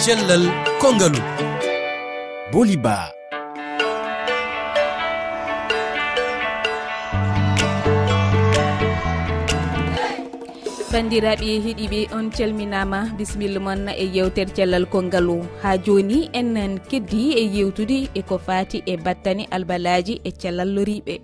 [0.00, 0.48] cellal
[0.80, 1.20] kongalu
[2.52, 3.12] boliba.
[10.92, 13.12] Bandiraɓe heeɗiɓe on calminama.
[13.18, 18.96] Bisimilla moon e yewtere cellal kongalu ha joni enen keddi e yewtude eko fati e
[18.96, 21.14] battani albalaji e cellal loriɓe.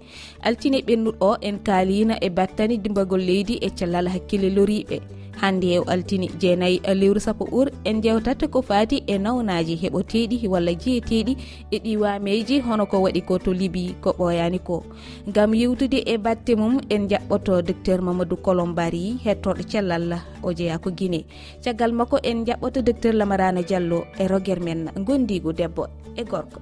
[0.47, 5.01] Altine ɓennuɗo en kaalina e battani dimbagol leydi e cellal hakkille loriɓe.
[5.41, 10.49] hande e altini jeenayyi e lewru sappo ɓuur en jewtatta ko fati e nawnaji heɓoteɗi
[10.49, 11.33] walla jeeteɗi
[11.71, 14.83] e ɗiwameji hono ko waɗi ko to libi ko ɓoyani ko.
[15.35, 20.91] Gam yewtude e batte mum en jaɓɓoto docteur mamadou colombari hettoɗo cellal o jeeya ko
[20.91, 21.25] guine
[21.65, 26.61] caggal makko en jaɓɓoto docteur lamarana diallo e roguer men gondigu debbo e gorko.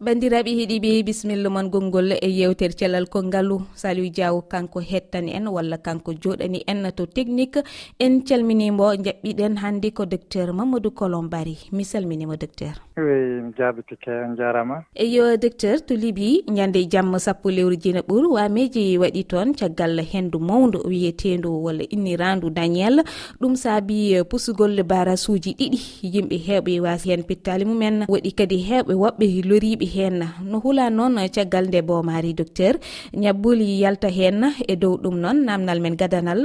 [0.00, 3.56] bandiraɓe heeɗiɓe bisimilla moon gongol e yewtere cellal kongalu.
[3.74, 6.86] Saliw diaw kanko hettani en walla kanko joɗani en.
[6.96, 7.58] To technique
[7.98, 12.87] en calminimo jaɓɓiɗen hannde ko docteur mamadou colombari mi salminima docteur.
[13.06, 14.84] eyi jaabitike on jarama.
[14.94, 20.38] Eyo docteur to liiɓi ñande jamma sappo lewru jina ɓuur wameji waɗi toon caggal hendu
[20.38, 23.02] mawdu wiyetendu walla innirandu daniel.
[23.40, 25.78] Ɗum saabi eh, pusugol barasuji ɗiɗi.
[26.14, 28.04] Yimɓe heewɓe wasi hen pittali mumen.
[28.08, 30.16] Waɗi kadi heewɓe woɓɓe loriɓe hen
[30.50, 32.74] no huula noon caggal nde bomari docteur.
[33.22, 36.40] Ñabbuli yalta hen e dow ɗum noon namdal men gadanal.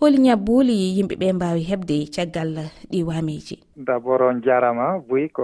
[0.00, 2.50] Holi ñabbuli yimɓeɓe mbawi hebde caggal
[2.90, 5.42] ɗi wameji d' abord on jarama boyi ko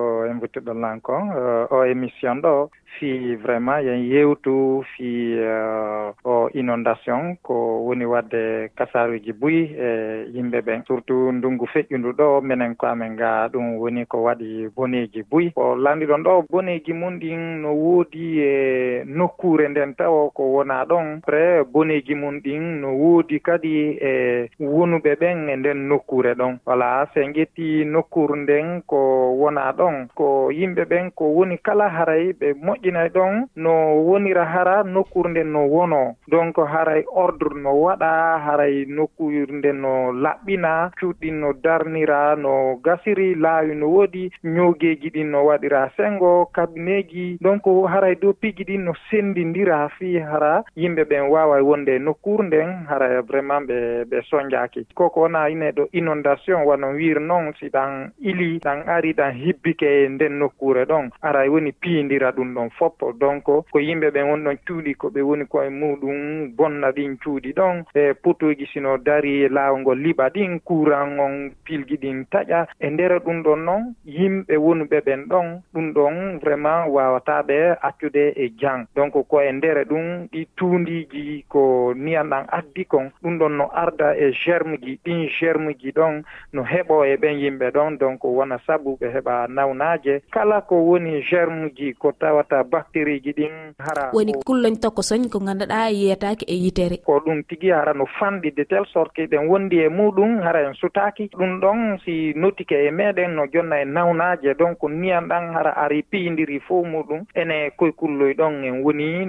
[0.49, 2.71] hettotoɗon lanko eh, o émission ɗo.
[2.97, 9.89] fi vraiment yen yeewtu fii euh, o inondation ko woni wadde kasaruji buyi e
[10.35, 10.83] yimɓe ɓen.
[10.87, 15.51] Surtout ndungu feƴƴundu ɗo minen ko amen ga ɗum woni ko waɗi boneji buyi.
[15.51, 21.19] Ko landiɗon ɗo boneji mum ɗin no woodi e nokkure nden tawa ko wona ɗon.
[21.23, 26.59] Après boneji mum ɗin no woodi kadi e wonuɓe ɓen e nden nokkure ɗon.
[26.67, 28.97] Voilà so ƴetti nokkuru nden ko
[29.39, 30.09] wona ɗon.
[30.15, 35.31] Ko yimɓe ɓen ko woni kala haray ɓe mo moƴƴinay ɗon no wonira hara nokkure
[35.31, 36.17] nden no wono.
[36.29, 43.35] Donc haray ordre no waɗa haray nokkure nden no laɓɓina cuuɗɗin no darnira no gasiri
[43.35, 48.93] laawi no woodi ñoogeeji ɗin no waɗira sengo kabineji donc haray dow piiji ɗin no
[49.11, 54.87] senndindira fii hara yimɓe ɓen waawa wonde e nokkure nden hara vraiment ɓe ɓe soñjaaki
[54.95, 60.09] koko wona ineɗo inondation wano wiir noon si ɗan ili ɗan ari ɗan hibbike e
[60.09, 61.11] nden nokkure ɗon.
[61.23, 62.68] Aray woni piyindira ɗum ɗon.
[62.69, 63.13] on foppo.
[63.13, 67.85] Donc ko yimɓe ɓen wonɗon cuuɗi ko ɓe woni koye muɗum bonna ɗin cuuɗi ɗon.
[67.95, 72.67] E potoji sino dari e laawol ngol liɓa ɗin courant on pilgi ɗin taƴa.
[72.81, 78.53] E ndere ɗum ɗon noon yimɓe wonuɓe ɓen ɗon ɗum ɗon vraiment wawataɓe accude e
[78.59, 78.87] jang.
[78.95, 84.17] Donc koye ndere ɗum ɗi tuundiji ko niyan ɗan addi kon ɗum ɗon no arda
[84.17, 87.99] e germe ji ɗin germe ji ɗon no heɓo e ɓen yimɓe ɗon.
[87.99, 93.33] Donc wona sabu ɓe heɓa nawnaje kala ko woni germe ji ko tawata bactérie ji
[93.33, 96.97] ɗin hara woni kulloñ tokko soñ ko ganduɗa yiyataki e yitere.
[97.05, 100.75] ko ɗum tigui hara no fanɗi de tel sorte ɗen wondi e muɗum hara en
[100.75, 105.73] sutaki ɗum ɗon si notike e meɗen no jonna e nawnaje donc niyan ɗan hara
[105.77, 107.25] ari piyidiri fof muɗum.
[107.35, 109.23] Ene koye kulloy ɗon en woni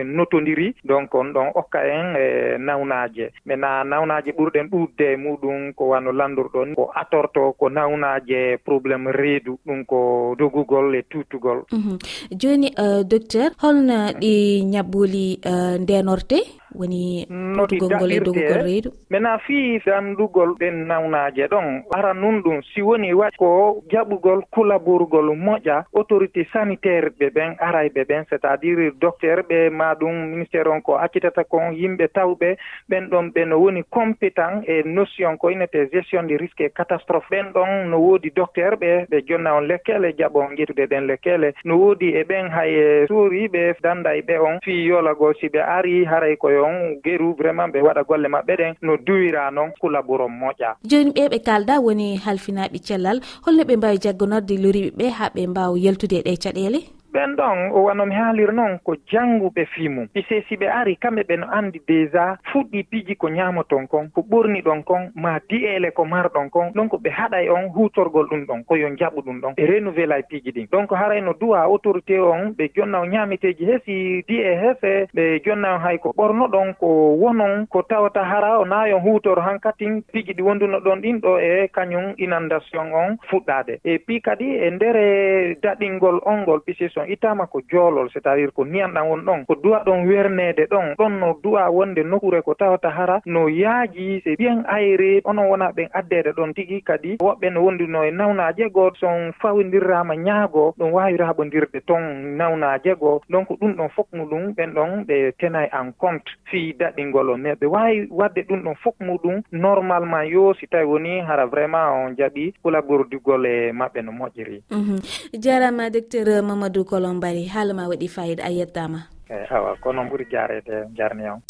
[0.00, 5.72] en notodiri donc on ɗon okka en e nawnaje maintenant nawnaje ɓurɗen ɗudde e muɗum
[5.74, 9.58] ko wano landurɗon ko atorto ko nawnaje probléme reedu.
[9.66, 11.98] Ɗum ko dogugol e tutugol mhm.
[12.40, 12.71] joni
[13.10, 16.38] docteur holno ɗi ñaɓɓoli eh, ndenorte.
[16.74, 21.82] woni notugolngol e dogugol reedu maintenant fii anndugol ɗen nawnaaje ɗon.
[21.90, 27.88] Aran nun ɗum si woni waɗi ko jaɓugol kulaborugol moƴƴa autorité sanitaire ɓe ɓen aray
[27.88, 32.08] ɓe ɓen est à dire docteur ɓe ma ɗum ministére on ko accitata kon yimɓe
[32.08, 32.56] tawɓe
[32.88, 37.28] ɓen ɗon ɓe no woni compétent e notion ko inete gestion de risque e catastrophe.
[37.30, 41.76] Ɓen ɗon no woodi docteur ɓe ɓe jonna on lekkele jaɓa on ɗen lekkele no
[41.76, 46.04] woodi e ɓen hay eh, suuriɓe danda e ɓe on fii yolago si ɓe ari
[46.04, 50.76] haray koyo on geru vraiment ɓe waɗa golle maɓɓe ɗen no duwira noon kulaboron moƴƴa.
[50.84, 55.46] Joni ɓe ɓe kalda woni halfinaɓe cellal holno ɓe mbawi jaggonorde loriɓe ɓe ha ɓe
[55.46, 56.80] mbawa yaltude e ɗe caɗele?
[57.12, 61.36] ɓen ɗon wano mi haalir noon ko jannguɓe fii mum pisesi ɓe ari kamɓe ɓe
[61.36, 66.04] no anndi déjà fuɗɗi piji ko ñaamoton kon ko ɓorni ɗon kon ma di'ele ko
[66.04, 66.72] marɗon kon.
[66.74, 69.54] Donc ɓe haɗay on huutorgol ɗum ɗon koyo jaɓu ɗum ɗon.
[69.56, 70.66] Ɓe renouvela e piji ɗin.
[70.72, 75.80] Donc harayno duwa autorité on ɓe jonna o ñaameteeji hesi di'e e ɓe jonna on
[75.80, 76.86] hay ko ɓorno ɗon ko
[77.20, 81.38] wonon ko tawata hara o naayon huutoro han katin piji ɗi wonduno ɗon ɗin ɗo
[81.40, 83.80] e kañum inondation on fuɗɗaade.
[83.84, 88.16] E pi kadi e ndere daɗingol on ngol pisesi so on ittama ko joolol c'
[88.16, 91.70] est à dire ko niyanɗan won ɗon ko duwa ɗon wernede ɗon ɗon no duwa
[91.70, 96.54] wonde nokkure ko tawata hara no yaaji se bien ayre onon wona ɓen addede ɗon
[96.54, 102.36] tigi kadi woɓɓe no wondino e nawnaje goo son fawindirrama ñaago ɗum wawi raɓodirde ton
[102.36, 107.30] nawnaje goo donc ɗum ɗon fof muɗum ɓen ɗon ɓe tena en compte fii daɗɗingol
[107.30, 111.46] o mais ɓe wawi wadde ɗum ɗon fof muɗum normalement yo si tawi woni hara
[111.46, 114.62] vraiment on jaɓi kulaɓurdigol e maɓɓe no moƴƴiri.
[114.70, 114.98] Mhm.
[115.40, 119.00] Jarama docteur mamadou colombari haalama waɗi fayida a yettama
[119.32, 121.40] eyi awa kono ɓuuri jarede jarni on.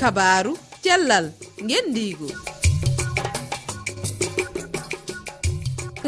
[0.00, 0.52] Kabaru
[0.82, 1.26] cellal
[1.68, 2.28] gendigo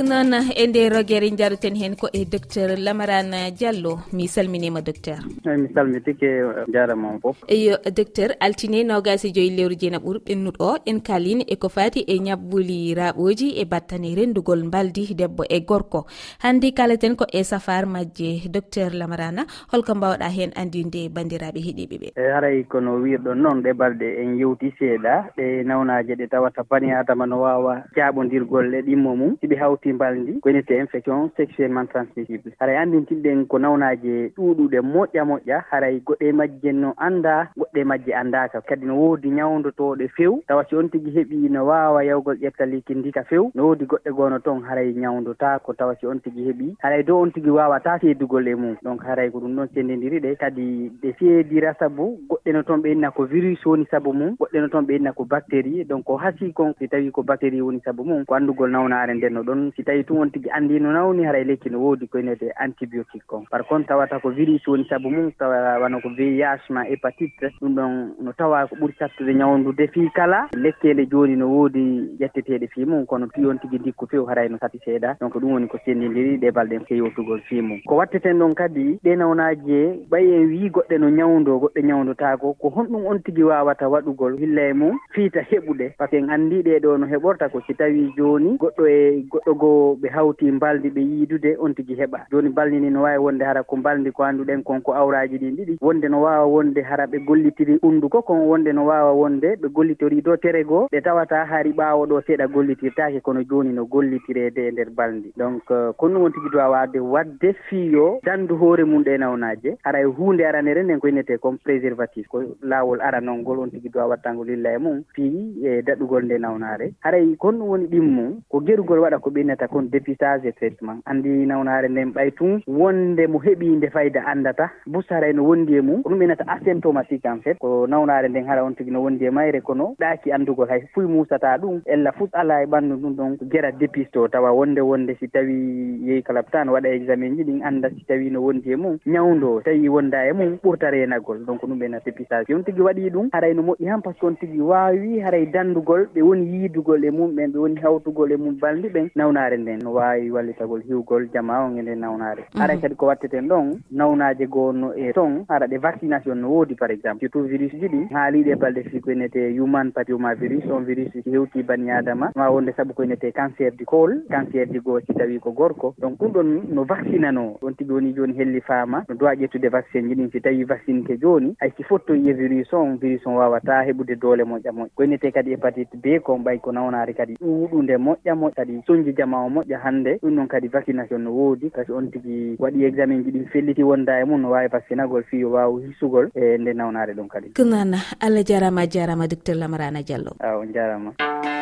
[0.03, 3.99] noon e nde gueri jaruten hen ko e docteur lamarane diallo.
[4.13, 5.19] Mi salminima docteur.
[5.47, 10.07] Eyi mi salmitike e, jaramon foof eyo docteur altine nogasi e joyi lewru jeenab e
[10.07, 15.61] ɓuuri ɓennuɗo en kalini eko fati e ñabbuli raɓoji e battane rendugol mbaldi debbo e
[15.61, 16.07] gorko.
[16.43, 22.09] Hande kalaten ko e safar majje docteur lamarana holko mbawɗa hen andinde bandiraɓe heeɗiɓe ɓe.
[22.17, 25.15] Eyi haray kono wirɗon noon ɗe balɗe en yewti seeɗa.
[25.37, 29.37] Ɗe nawnaji ɗe tawata bani adama no wawa jaaɓodirgol e ɗimmo mum.
[29.41, 32.53] Siɓe hawti pimmbal ndi ko wiyete infection sexuellement transmissible.
[32.61, 38.61] Haray andintinɗen ko nawnaje ɗuuɗuɗe moƴƴa moƴƴa haray goɗɗe majje no annda goɗɗe majje anndaka
[38.61, 42.95] kadi no woodi ñawndotoɗe few tawa si on tigi heɓi no waawa yawgol ƴeftal liiki
[42.95, 46.75] ndi ka few no woodi goɗɗe goono toon haray ñawndotako tawa si on tigi heɓi.
[46.83, 48.77] Haray dow on tigi wawata seedugol e mum.
[48.83, 53.11] Donc haray ko ɗum ɗon sendidiriɗe kadi ɗe seedira sabu goɗɗe no toon ɓe inna
[53.11, 55.85] ko virus woni sabu mum goɗɗe no toon ɓe inna ko bactérie.
[55.85, 59.43] Donc hasi kon si tawi ko bactérie woni sabu mum ko anndugol nawnare nden no
[59.43, 62.53] ɗon si tawi tum won tigi anndi no nawni haray lekki no woodi ko nede
[62.61, 63.45] antibiotique kon.
[63.51, 67.75] Par contre tawata ko virus woni sabu mum tawa wona ko vih ma hépatite ɗum
[67.75, 70.49] ɗon no tawa ko ɓuri sattude ñawndude fii kala.
[70.55, 74.59] Lekkele jooni no woodi ƴetteteeɗe fii mum kono pi on tigi ndikku few haray no
[74.59, 75.17] sati seeɗa.
[75.21, 77.81] Donc ɗum woni ko sendindiri ɗe balɗen keyotugol fii mum.
[77.87, 82.55] Ko watteten ɗon kadi ɗe nawnaaji e ɓay en wii goɗɗe no ñawndo goɗɗe ñawndotaako.
[82.55, 85.95] Ko honɗum on tigi waawata waɗugol hilla e mum fiita heɓude.
[85.99, 89.25] Par ce que en anndi ɗee ɗo no heɓorta ko si tawii jooni goɗɗo e
[89.31, 92.27] goɗɗo sago ɓe hawti mbaldi ɓe yiidude on tigi heɓa.
[92.31, 95.57] Joni balɗe ni no wawi wonde hara ko mbaldi ko annduɗen kon ko awraji ɗin
[95.57, 95.79] ɗiɗi.
[95.81, 100.23] Wonde no wawa wonde hara ɓe gollitiri unduko kon wonde no wawa wonde ɓe gollitori
[100.23, 104.71] do tere goo ɓe tawata haari ɓawo ɗo seeɗa gollitirtake kono joni no gollitirede e
[104.71, 109.03] nder balɗe donc euh, ko ɗum on tigi dowa wawde wadde fiyo dandu hoore mum
[109.03, 113.59] ɗe nawnaje haray e hunde aranere nden ko innete comme préservatif ko lawol aranol ngol
[113.61, 117.69] on tigi dowa wattangol lilla e mum fii e daɗɗugol nde nawnare haray kon ɗum
[117.69, 121.01] woni ɗimmum ko gerugol waɗa ko ɓeni innata kon dépistage et traitement.
[121.07, 124.71] Anndi nawnaare nden ɓay tun wonde mo heɓi nde fayda anndata.
[124.87, 126.03] Busaray no wondi e mum.
[126.03, 127.59] Ko ɗum inata asymptomatique en fait.
[127.59, 131.07] Ko nawnaare nden hara on tigi no wondi e mayre kono ɗaaki anndugol hay fuy
[131.07, 131.81] musata ɗum.
[131.87, 135.99] Ella fuu alaa e ɓanndu ɗum ɗon gera dépiste o tawa wonde wonde si tawii
[136.07, 138.99] yehi kalaptan waɗa examen ji ɗin annda si tawii no wondi e mum.
[139.07, 142.47] Ñawndo tawii wonda e mum ɓurta reenagol donc ɗum ɓena dépistage.
[142.47, 145.21] Si on tigi waɗii ɗum haray no moƴƴi han par ce que on tigi waawi
[145.21, 149.11] haray danndugol ɓe woni yiidugol e mum ɓen ɓe woni hawtugol e mum balɗi ɓen
[149.17, 152.63] nawna nawnaare nden no waawi wallitagol hiwgol jama on e nden nawnaare mhm.
[152.63, 156.91] aɗa kadi ko watteten ɗon nawnaaje goonno e ton aɗa ɗe vaccination no woodi par
[156.93, 157.21] exemple.
[157.29, 161.63] Surtout virus ji ɗi haaliiɗe balɗe fi ko innete human papilloma virus on virus hewti
[161.63, 162.31] bani adama.
[162.37, 165.95] Ma wonde saabu ko innete cancer du col cancer du goo si tawi ko gorko.
[165.99, 169.05] Donc ɗum ɗon no vaccinanoo ɗon tigi woni jooni helli faama.
[169.09, 172.73] No dowa ƴettude vaccin ji ɗin si tawi vaccine ke jooni hay si fottoyiye virus
[172.73, 174.91] on virus on waawataa heɓude doole moƴƴa moƴƴa.
[174.95, 177.35] Ko innete kadi hépatite b kon ɓay ko nawnaare kadi.
[177.41, 178.83] Ɗuuɗunde moƴƴa moƴƴa kadi.
[178.87, 180.19] Soñji jam ma o moƴƴa hannde.
[180.23, 181.71] Ɗum noon kadi vaccination no woodi.
[181.71, 185.39] Kasi on tigi waɗi examen ji ɗin felliti wonda e mum no wawi vaccinagol fi
[185.47, 187.55] yo wawa hisugol e nde nawnare ɗum kadi.
[187.55, 190.35] Ko noon allah jarama a jarama docteur lamarana diallo.
[190.43, 191.60] Aw on jarama.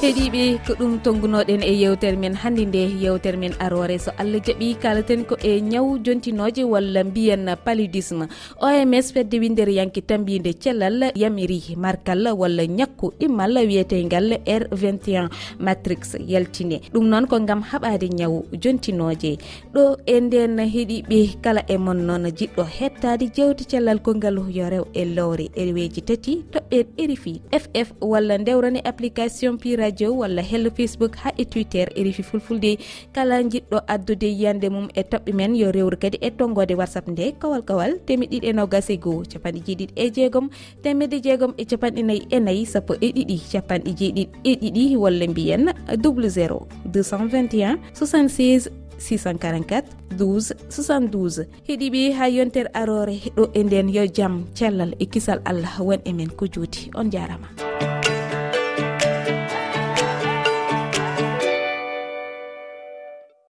[0.00, 3.98] heeɗiɓe ko ɗum tonggunoɗen e yewtere men hannde nde yewtere men arore.
[3.98, 8.24] So allah jaaɓi kalaten ko e ñaw jontinoje walla mbiyen paludisme.
[8.60, 15.28] Oms fedde windere yanke tambide cellal yamiri markal walla ñakku immal wiyetegal r 21
[15.60, 16.80] matrix yaltine.
[16.94, 19.36] Ɗum noon ko gam haɓade ñaw jontinoje.
[19.74, 24.84] Ɗo e nden heeɗiɓe kala e mon noon jiɗɗo hettade jewte cellal kongal yo rew
[24.94, 25.50] e lowre.
[25.54, 31.44] Ɗereweji tati toɓɓen erifi ff walla dewrane application pira radio walla hello facebook ha e
[31.44, 32.78] twitter e refi fulfulde.
[33.12, 37.34] Kala jiɗɗo addude yiyande mum e toɓɓe men yo rewru kadi e tonggode whatsapp nde
[37.42, 40.46] kawal kawal temeɗiɗi e nogas e goho capanɗe jeeɗiɗi e jeegom
[40.82, 45.26] temedde jeegom e capanɗe nayyi e nayyi sappo e ɗiɗi capanɗe jeeɗiɗi e ɗiɗi walla
[45.32, 45.64] mbiyen
[46.02, 48.70] double 0 221 76
[49.00, 49.82] 644
[50.18, 55.74] 12 72 heeɗiɓe ha yontere arore ɗo e nden yo jaam cellal e kisal allah
[55.80, 57.69] won e men ko juuti on jarama.